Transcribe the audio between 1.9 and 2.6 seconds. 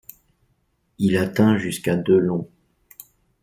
de long.